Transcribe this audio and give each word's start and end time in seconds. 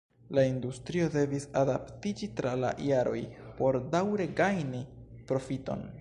La 0.35 0.43
industrio 0.51 1.09
devis 1.15 1.45
adaptiĝi 1.61 2.29
tra 2.41 2.55
la 2.63 2.73
jaroj 2.87 3.21
por 3.61 3.81
daŭre 3.97 4.31
gajni 4.41 4.85
profiton. 5.33 5.87